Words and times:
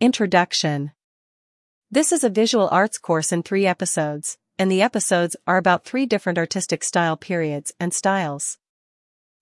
Introduction 0.00 0.92
This 1.90 2.12
is 2.12 2.22
a 2.22 2.30
visual 2.30 2.68
arts 2.70 2.98
course 2.98 3.32
in 3.32 3.42
three 3.42 3.66
episodes, 3.66 4.38
and 4.56 4.70
the 4.70 4.80
episodes 4.80 5.34
are 5.44 5.56
about 5.56 5.84
three 5.84 6.06
different 6.06 6.38
artistic 6.38 6.84
style 6.84 7.16
periods 7.16 7.74
and 7.80 7.92
styles. 7.92 8.58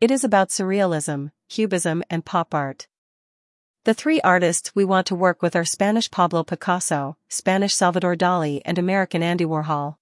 It 0.00 0.10
is 0.10 0.24
about 0.24 0.48
surrealism, 0.48 1.32
cubism, 1.50 2.02
and 2.08 2.24
pop 2.24 2.54
art. 2.54 2.88
The 3.84 3.92
three 3.92 4.22
artists 4.22 4.74
we 4.74 4.86
want 4.86 5.06
to 5.08 5.14
work 5.14 5.42
with 5.42 5.54
are 5.54 5.66
Spanish 5.66 6.10
Pablo 6.10 6.44
Picasso, 6.44 7.18
Spanish 7.28 7.74
Salvador 7.74 8.16
Dali, 8.16 8.62
and 8.64 8.78
American 8.78 9.22
Andy 9.22 9.44
Warhol. 9.44 9.96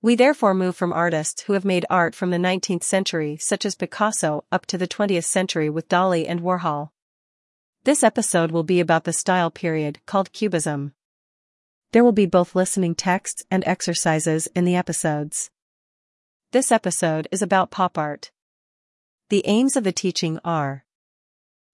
We 0.00 0.16
therefore 0.16 0.54
move 0.54 0.74
from 0.74 0.92
artists 0.92 1.42
who 1.42 1.52
have 1.52 1.64
made 1.64 1.86
art 1.88 2.16
from 2.16 2.30
the 2.30 2.36
19th 2.36 2.82
century, 2.82 3.36
such 3.36 3.64
as 3.64 3.76
Picasso, 3.76 4.44
up 4.50 4.66
to 4.66 4.76
the 4.76 4.88
20th 4.88 5.22
century 5.22 5.70
with 5.70 5.88
Dali 5.88 6.24
and 6.28 6.40
Warhol. 6.40 6.90
This 7.84 8.04
episode 8.04 8.52
will 8.52 8.62
be 8.62 8.78
about 8.78 9.02
the 9.02 9.12
style 9.12 9.50
period 9.50 9.98
called 10.06 10.32
Cubism. 10.32 10.92
There 11.90 12.04
will 12.04 12.12
be 12.12 12.26
both 12.26 12.54
listening 12.54 12.94
texts 12.94 13.42
and 13.50 13.64
exercises 13.66 14.46
in 14.54 14.64
the 14.64 14.76
episodes. 14.76 15.50
This 16.52 16.70
episode 16.70 17.26
is 17.32 17.42
about 17.42 17.72
pop 17.72 17.98
art. 17.98 18.30
The 19.30 19.42
aims 19.46 19.74
of 19.74 19.82
the 19.82 19.90
teaching 19.90 20.38
are 20.44 20.84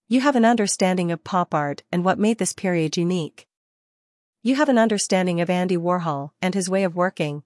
You 0.09 0.23
have 0.23 0.35
an 0.35 0.47
understanding 0.47 1.13
of 1.13 1.25
pop 1.25 1.53
art 1.53 1.83
and 1.93 2.07
what 2.07 2.19
made 2.19 2.39
this 2.39 2.55
period 2.55 2.97
unique. 2.97 3.47
You 4.43 4.55
have 4.55 4.71
an 4.71 4.79
understanding 4.79 5.43
of 5.43 5.51
Andy 5.51 5.77
Warhol 5.77 6.31
and 6.41 6.55
his 6.55 6.71
way 6.71 6.85
of 6.85 6.97
working. 6.97 7.43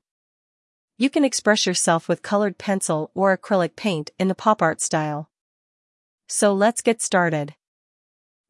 You 0.97 1.11
can 1.11 1.25
express 1.25 1.67
yourself 1.67 2.09
with 2.09 2.23
colored 2.23 2.59
pencil 2.59 3.11
or 3.13 3.37
acrylic 3.37 3.75
paint 3.75 4.13
in 4.21 4.29
the 4.29 4.37
pop 4.37 4.63
art 4.63 4.81
style. 4.81 5.31
So 6.29 6.55
let's 6.55 6.81
get 6.81 7.03
started. 7.03 7.57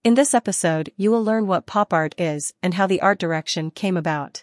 In 0.05 0.15
this 0.15 0.35
episode, 0.35 0.91
you 0.97 1.13
will 1.13 1.23
learn 1.23 1.47
what 1.47 1.65
pop 1.65 1.93
art 1.93 2.13
is 2.19 2.53
and 2.61 2.75
how 2.75 2.89
the 2.89 3.01
art 3.01 3.21
direction 3.21 3.71
came 3.71 3.97
about. 3.97 4.43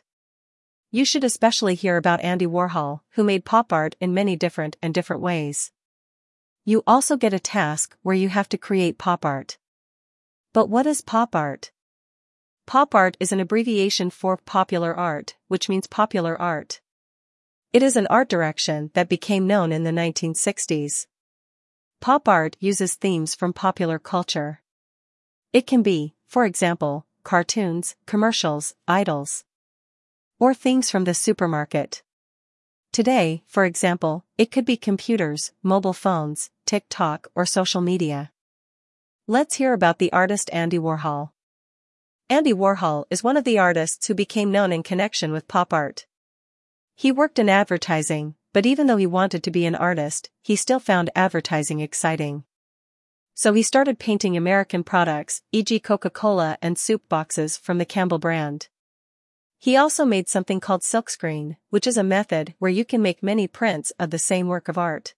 You 0.90 1.04
should 1.04 1.26
especially 1.26 1.76
hear 1.76 1.98
about 1.98 2.21
Andy 2.21 2.48
Warhol, 2.48 3.01
who 3.16 3.26
made 3.26 3.43
pop 3.43 3.74
art 3.74 3.98
in 3.99 4.13
many 4.13 4.38
different 4.38 4.77
and 4.82 4.93
different 4.93 5.21
ways. 5.21 5.74
You 6.63 6.82
also 6.88 7.18
get 7.18 7.34
a 7.34 7.40
task 7.40 7.98
where 8.04 8.16
you 8.16 8.29
have 8.29 8.48
to 8.49 8.57
create 8.57 8.98
pop 8.98 9.26
art. 9.26 9.57
But 10.54 10.70
what 10.70 10.88
is 10.88 11.01
pop 11.01 11.35
art? 11.35 11.71
Pop 12.66 12.96
art 12.96 13.18
is 13.20 13.34
an 13.34 13.41
abbreviation 13.41 14.12
for 14.12 14.38
popular 14.38 14.96
art, 14.96 15.35
which 15.49 15.68
means 15.68 15.88
popular 15.88 16.41
art. 16.41 16.79
It 17.73 17.84
is 17.84 17.98
an 17.98 18.07
art 18.07 18.29
direction 18.29 18.91
that 18.94 19.10
became 19.10 19.46
known 19.46 19.73
in 19.73 19.84
the 19.84 19.91
1960s. 19.91 21.07
Pop 21.99 22.29
art 22.29 22.55
uses 22.62 22.94
themes 22.96 23.35
from 23.35 23.51
popular 23.51 23.99
culture. 23.99 24.62
It 25.51 25.65
can 25.65 25.81
be, 25.81 26.13
for 26.27 26.45
example, 26.45 27.07
cartoons, 27.23 27.95
commercials, 28.05 28.75
idols, 28.87 29.45
or 30.39 30.53
things 30.53 30.91
from 30.91 31.05
the 31.05 31.15
supermarket. 31.15 32.03
Today, 32.91 33.41
for 33.47 33.65
example, 33.65 34.25
it 34.37 34.51
could 34.51 34.63
be 34.63 34.77
computers, 34.77 35.51
mobile 35.63 35.93
phones, 35.93 36.51
TikTok, 36.67 37.29
or 37.33 37.47
social 37.47 37.81
media. 37.81 38.31
Let's 39.25 39.55
hear 39.55 39.73
about 39.73 39.97
the 39.97 40.13
artist 40.13 40.51
Andy 40.53 40.77
Warhol. 40.77 41.31
Andy 42.29 42.53
Warhol 42.53 43.05
is 43.09 43.23
one 43.23 43.35
of 43.35 43.43
the 43.43 43.57
artists 43.57 44.05
who 44.05 44.13
became 44.13 44.51
known 44.51 44.71
in 44.71 44.83
connection 44.83 45.31
with 45.31 45.47
pop 45.47 45.73
art. 45.73 46.05
He 46.95 47.11
worked 47.11 47.39
in 47.39 47.49
advertising, 47.49 48.35
but 48.53 48.67
even 48.67 48.85
though 48.85 48.97
he 48.97 49.07
wanted 49.07 49.41
to 49.43 49.51
be 49.51 49.65
an 49.65 49.75
artist, 49.75 50.29
he 50.43 50.55
still 50.55 50.79
found 50.79 51.09
advertising 51.15 51.79
exciting 51.79 52.43
so 53.40 53.54
he 53.54 53.63
started 53.63 53.98
painting 53.98 54.35
American 54.35 54.84
products, 54.84 55.43
e.g. 55.54 55.79
Coca-Cola 55.79 56.57
and 56.62 56.77
soup 56.77 57.07
boxes 57.07 57.55
from 57.55 57.77
the 57.77 57.85
Campbell 57.85 58.20
brand. 58.20 58.68
He 59.57 59.77
also 59.77 60.04
made 60.04 60.27
something 60.27 60.59
called 60.59 60.82
silkscreen, 60.82 61.55
which 61.70 61.87
is 61.87 61.95
a 61.95 62.04
method 62.04 62.54
where 62.60 62.70
you 62.70 62.84
can 62.84 63.01
make 63.01 63.23
many 63.23 63.48
prints 63.48 63.91
of 63.91 64.09
the 64.09 64.19
same 64.19 64.50
work 64.50 64.67
of 64.67 64.78
art. 64.78 65.13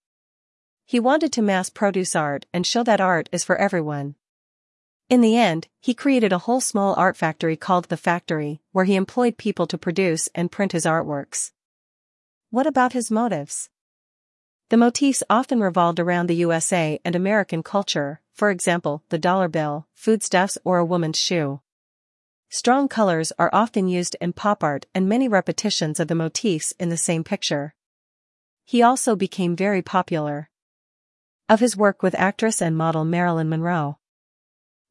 He 0.85 0.99
wanted 0.99 1.33
to 1.33 1.41
mass 1.41 1.71
produce 1.71 2.15
art 2.15 2.45
and 2.53 2.63
show 2.63 2.83
that 2.83 3.01
art 3.01 3.27
is 3.31 3.43
for 3.43 3.55
everyone. 3.55 4.13
In 5.09 5.21
the 5.21 5.35
end, 5.35 5.67
he 5.79 5.95
created 5.95 6.31
a 6.31 6.43
whole 6.45 6.61
small 6.61 6.93
art 6.93 7.17
factory 7.17 7.57
called 7.57 7.85
The 7.85 7.97
Factory, 7.97 8.61
where 8.71 8.85
he 8.85 8.93
employed 8.93 9.37
people 9.37 9.65
to 9.65 9.79
produce 9.79 10.29
and 10.35 10.51
print 10.51 10.73
his 10.73 10.85
artworks. 10.85 11.53
What 12.51 12.67
about 12.67 12.93
his 12.93 13.09
motives? 13.09 13.71
The 14.71 14.77
motifs 14.77 15.21
often 15.29 15.59
revolved 15.59 15.99
around 15.99 16.27
the 16.27 16.35
USA 16.35 16.97
and 17.03 17.13
American 17.13 17.61
culture, 17.61 18.21
for 18.31 18.49
example, 18.49 19.03
the 19.09 19.17
dollar 19.17 19.49
bill, 19.49 19.85
foodstuffs 19.93 20.57
or 20.63 20.77
a 20.77 20.85
woman's 20.85 21.19
shoe. 21.19 21.59
Strong 22.47 22.87
colors 22.87 23.33
are 23.37 23.49
often 23.51 23.89
used 23.89 24.15
in 24.21 24.31
pop 24.31 24.63
art 24.63 24.85
and 24.95 25.09
many 25.09 25.27
repetitions 25.27 25.99
of 25.99 26.07
the 26.07 26.15
motifs 26.15 26.71
in 26.79 26.87
the 26.87 26.95
same 26.95 27.25
picture. 27.25 27.75
He 28.63 28.81
also 28.81 29.17
became 29.17 29.57
very 29.57 29.81
popular. 29.81 30.49
Of 31.49 31.59
his 31.59 31.75
work 31.75 32.01
with 32.01 32.15
actress 32.15 32.61
and 32.61 32.77
model 32.77 33.03
Marilyn 33.03 33.49
Monroe. 33.49 33.97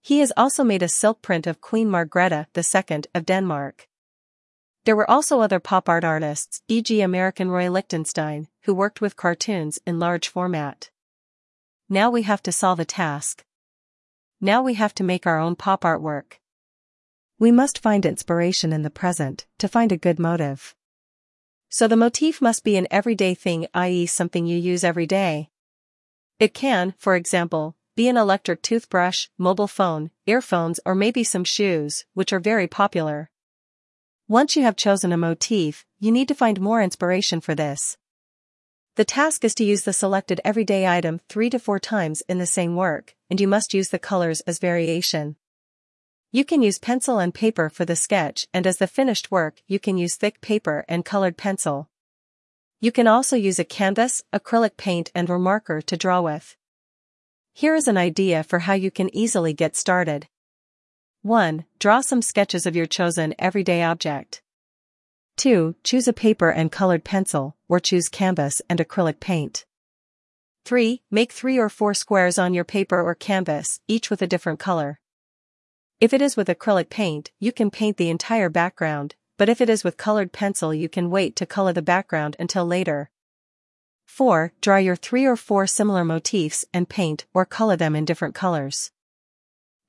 He 0.02 0.18
has 0.18 0.30
also 0.36 0.62
made 0.62 0.82
a 0.82 0.88
silk 0.88 1.22
print 1.22 1.46
of 1.46 1.62
Queen 1.62 1.88
Margrethe 1.88 2.48
II 2.54 3.04
of 3.14 3.24
Denmark. 3.24 3.88
There 4.90 4.96
were 4.96 5.08
also 5.08 5.40
other 5.40 5.60
pop 5.60 5.88
art 5.88 6.02
artists, 6.02 6.62
e.g. 6.66 7.00
American 7.00 7.48
Roy 7.48 7.70
Lichtenstein, 7.70 8.48
who 8.62 8.74
worked 8.74 9.00
with 9.00 9.14
cartoons 9.14 9.78
in 9.86 10.00
large 10.00 10.26
format. 10.26 10.90
Now 11.88 12.10
we 12.10 12.22
have 12.22 12.42
to 12.42 12.50
solve 12.50 12.80
a 12.80 12.84
task. 12.84 13.44
Now 14.40 14.64
we 14.64 14.74
have 14.74 14.92
to 14.96 15.04
make 15.04 15.28
our 15.28 15.38
own 15.38 15.54
pop 15.54 15.82
artwork. 15.82 16.40
We 17.38 17.52
must 17.52 17.78
find 17.78 18.04
inspiration 18.04 18.72
in 18.72 18.82
the 18.82 18.90
present 18.90 19.46
to 19.58 19.68
find 19.68 19.92
a 19.92 19.96
good 19.96 20.18
motive. 20.18 20.74
So 21.68 21.86
the 21.86 21.96
motif 21.96 22.42
must 22.42 22.64
be 22.64 22.76
an 22.76 22.88
everyday 22.90 23.34
thing, 23.34 23.68
i.e., 23.72 24.06
something 24.06 24.44
you 24.44 24.58
use 24.58 24.82
every 24.82 25.06
day. 25.06 25.50
It 26.40 26.52
can, 26.52 26.94
for 26.98 27.14
example, 27.14 27.76
be 27.94 28.08
an 28.08 28.16
electric 28.16 28.60
toothbrush, 28.60 29.28
mobile 29.38 29.68
phone, 29.68 30.10
earphones, 30.26 30.80
or 30.84 30.96
maybe 30.96 31.22
some 31.22 31.44
shoes, 31.44 32.06
which 32.14 32.32
are 32.32 32.40
very 32.40 32.66
popular. 32.66 33.30
Once 34.30 34.54
you 34.54 34.62
have 34.62 34.76
chosen 34.76 35.10
a 35.10 35.16
motif, 35.16 35.84
you 35.98 36.12
need 36.12 36.28
to 36.28 36.36
find 36.36 36.60
more 36.60 36.80
inspiration 36.80 37.40
for 37.40 37.52
this. 37.52 37.98
The 38.94 39.04
task 39.04 39.44
is 39.44 39.56
to 39.56 39.64
use 39.64 39.82
the 39.82 39.92
selected 39.92 40.40
everyday 40.44 40.86
item 40.86 41.20
three 41.28 41.50
to 41.50 41.58
four 41.58 41.80
times 41.80 42.22
in 42.28 42.38
the 42.38 42.46
same 42.46 42.76
work, 42.76 43.16
and 43.28 43.40
you 43.40 43.48
must 43.48 43.74
use 43.74 43.88
the 43.88 43.98
colors 43.98 44.40
as 44.42 44.60
variation. 44.60 45.34
You 46.30 46.44
can 46.44 46.62
use 46.62 46.78
pencil 46.78 47.18
and 47.18 47.34
paper 47.34 47.68
for 47.68 47.84
the 47.84 47.96
sketch 47.96 48.46
and 48.54 48.68
as 48.68 48.76
the 48.76 48.86
finished 48.86 49.32
work 49.32 49.62
you 49.66 49.80
can 49.80 49.98
use 49.98 50.14
thick 50.14 50.40
paper 50.40 50.84
and 50.88 51.04
colored 51.04 51.36
pencil. 51.36 51.90
You 52.80 52.92
can 52.92 53.08
also 53.08 53.34
use 53.34 53.58
a 53.58 53.64
canvas, 53.64 54.22
acrylic 54.32 54.76
paint 54.76 55.10
and 55.12 55.28
or 55.28 55.40
marker 55.40 55.82
to 55.82 55.96
draw 55.96 56.20
with. 56.20 56.56
Here 57.52 57.74
is 57.74 57.88
an 57.88 57.96
idea 57.96 58.44
for 58.44 58.60
how 58.60 58.74
you 58.74 58.92
can 58.92 59.12
easily 59.12 59.54
get 59.54 59.74
started. 59.74 60.28
1. 61.22 61.66
Draw 61.78 62.00
some 62.00 62.22
sketches 62.22 62.64
of 62.64 62.74
your 62.74 62.86
chosen 62.86 63.34
everyday 63.38 63.82
object. 63.82 64.40
2. 65.36 65.74
Choose 65.84 66.08
a 66.08 66.14
paper 66.14 66.48
and 66.48 66.72
colored 66.72 67.04
pencil, 67.04 67.56
or 67.68 67.78
choose 67.78 68.08
canvas 68.08 68.62
and 68.70 68.80
acrylic 68.80 69.20
paint. 69.20 69.66
3. 70.64 71.02
Make 71.10 71.30
three 71.30 71.58
or 71.58 71.68
four 71.68 71.92
squares 71.92 72.38
on 72.38 72.54
your 72.54 72.64
paper 72.64 73.02
or 73.02 73.14
canvas, 73.14 73.80
each 73.86 74.08
with 74.08 74.22
a 74.22 74.26
different 74.26 74.60
color. 74.60 74.98
If 76.00 76.14
it 76.14 76.22
is 76.22 76.38
with 76.38 76.48
acrylic 76.48 76.88
paint, 76.88 77.32
you 77.38 77.52
can 77.52 77.70
paint 77.70 77.98
the 77.98 78.08
entire 78.08 78.48
background, 78.48 79.14
but 79.36 79.50
if 79.50 79.60
it 79.60 79.68
is 79.68 79.84
with 79.84 79.98
colored 79.98 80.32
pencil 80.32 80.72
you 80.72 80.88
can 80.88 81.10
wait 81.10 81.36
to 81.36 81.44
color 81.44 81.74
the 81.74 81.82
background 81.82 82.34
until 82.38 82.64
later. 82.64 83.10
4. 84.06 84.54
Draw 84.62 84.78
your 84.78 84.96
three 84.96 85.26
or 85.26 85.36
four 85.36 85.66
similar 85.66 86.02
motifs 86.02 86.64
and 86.72 86.88
paint 86.88 87.26
or 87.34 87.44
color 87.44 87.76
them 87.76 87.94
in 87.94 88.06
different 88.06 88.34
colors. 88.34 88.90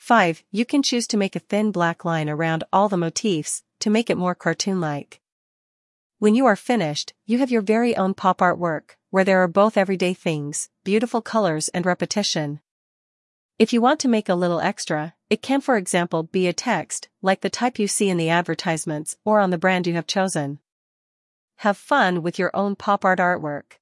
5. 0.01 0.43
You 0.49 0.65
can 0.65 0.81
choose 0.81 1.05
to 1.09 1.15
make 1.15 1.35
a 1.35 1.39
thin 1.39 1.71
black 1.71 2.03
line 2.03 2.27
around 2.27 2.63
all 2.73 2.89
the 2.89 2.97
motifs 2.97 3.61
to 3.81 3.91
make 3.91 4.09
it 4.09 4.17
more 4.17 4.33
cartoon-like. 4.33 5.21
When 6.17 6.33
you 6.33 6.47
are 6.47 6.55
finished, 6.55 7.13
you 7.27 7.37
have 7.37 7.51
your 7.51 7.61
very 7.61 7.95
own 7.95 8.15
pop 8.15 8.41
art 8.41 8.57
work, 8.57 8.97
where 9.11 9.23
there 9.23 9.43
are 9.43 9.47
both 9.47 9.77
everyday 9.77 10.15
things, 10.15 10.69
beautiful 10.83 11.21
colors 11.21 11.67
and 11.67 11.85
repetition. 11.85 12.61
If 13.59 13.73
you 13.73 13.79
want 13.79 13.99
to 13.99 14.07
make 14.07 14.27
a 14.27 14.33
little 14.33 14.59
extra, 14.59 15.13
it 15.29 15.43
can 15.43 15.61
for 15.61 15.77
example 15.77 16.23
be 16.23 16.47
a 16.47 16.51
text, 16.51 17.07
like 17.21 17.41
the 17.41 17.51
type 17.51 17.77
you 17.77 17.87
see 17.87 18.09
in 18.09 18.17
the 18.17 18.29
advertisements 18.29 19.17
or 19.23 19.39
on 19.39 19.51
the 19.51 19.59
brand 19.59 19.85
you 19.85 19.93
have 19.93 20.07
chosen. 20.07 20.57
Have 21.57 21.77
fun 21.77 22.23
with 22.23 22.39
your 22.39 22.49
own 22.55 22.75
pop 22.75 23.05
art 23.05 23.19
artwork. 23.19 23.73